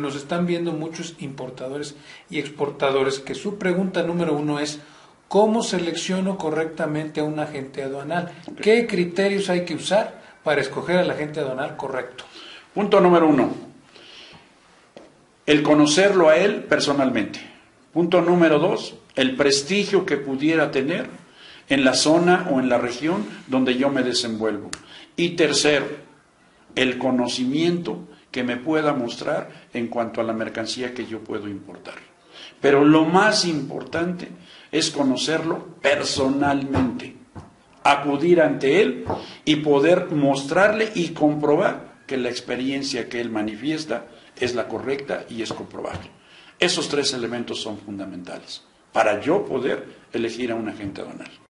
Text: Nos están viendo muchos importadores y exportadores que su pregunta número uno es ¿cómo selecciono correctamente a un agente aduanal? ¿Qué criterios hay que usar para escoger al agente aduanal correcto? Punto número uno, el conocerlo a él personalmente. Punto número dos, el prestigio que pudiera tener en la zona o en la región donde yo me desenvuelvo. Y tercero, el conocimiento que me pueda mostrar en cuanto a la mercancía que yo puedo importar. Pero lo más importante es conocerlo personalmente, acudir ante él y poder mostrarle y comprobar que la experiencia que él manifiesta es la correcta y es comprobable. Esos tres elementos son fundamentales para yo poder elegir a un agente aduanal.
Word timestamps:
Nos 0.00 0.16
están 0.16 0.46
viendo 0.46 0.72
muchos 0.72 1.14
importadores 1.20 1.94
y 2.28 2.40
exportadores 2.40 3.20
que 3.20 3.36
su 3.36 3.58
pregunta 3.58 4.02
número 4.02 4.34
uno 4.34 4.58
es 4.58 4.80
¿cómo 5.28 5.62
selecciono 5.62 6.36
correctamente 6.36 7.20
a 7.20 7.24
un 7.24 7.38
agente 7.38 7.84
aduanal? 7.84 8.32
¿Qué 8.60 8.88
criterios 8.88 9.50
hay 9.50 9.64
que 9.64 9.76
usar 9.76 10.20
para 10.42 10.62
escoger 10.62 10.98
al 10.98 11.10
agente 11.10 11.38
aduanal 11.38 11.76
correcto? 11.76 12.24
Punto 12.74 13.00
número 13.00 13.28
uno, 13.28 13.50
el 15.46 15.62
conocerlo 15.62 16.28
a 16.28 16.36
él 16.36 16.64
personalmente. 16.64 17.40
Punto 17.92 18.20
número 18.20 18.58
dos, 18.58 18.96
el 19.14 19.36
prestigio 19.36 20.04
que 20.04 20.16
pudiera 20.16 20.72
tener 20.72 21.27
en 21.68 21.84
la 21.84 21.94
zona 21.94 22.48
o 22.50 22.60
en 22.60 22.68
la 22.68 22.78
región 22.78 23.26
donde 23.46 23.76
yo 23.76 23.90
me 23.90 24.02
desenvuelvo. 24.02 24.70
Y 25.16 25.30
tercero, 25.30 25.86
el 26.74 26.98
conocimiento 26.98 28.08
que 28.30 28.44
me 28.44 28.56
pueda 28.56 28.92
mostrar 28.92 29.50
en 29.72 29.88
cuanto 29.88 30.20
a 30.20 30.24
la 30.24 30.32
mercancía 30.32 30.94
que 30.94 31.06
yo 31.06 31.20
puedo 31.20 31.48
importar. 31.48 31.94
Pero 32.60 32.84
lo 32.84 33.04
más 33.04 33.44
importante 33.44 34.28
es 34.70 34.90
conocerlo 34.90 35.76
personalmente, 35.80 37.16
acudir 37.84 38.40
ante 38.40 38.82
él 38.82 39.04
y 39.44 39.56
poder 39.56 40.10
mostrarle 40.10 40.90
y 40.94 41.08
comprobar 41.08 41.98
que 42.06 42.16
la 42.16 42.28
experiencia 42.28 43.08
que 43.08 43.20
él 43.20 43.30
manifiesta 43.30 44.06
es 44.36 44.54
la 44.54 44.68
correcta 44.68 45.24
y 45.28 45.42
es 45.42 45.52
comprobable. 45.52 46.10
Esos 46.58 46.88
tres 46.88 47.12
elementos 47.12 47.60
son 47.60 47.78
fundamentales 47.78 48.62
para 48.92 49.20
yo 49.20 49.44
poder 49.44 49.84
elegir 50.12 50.50
a 50.50 50.54
un 50.54 50.68
agente 50.68 51.02
aduanal. 51.02 51.47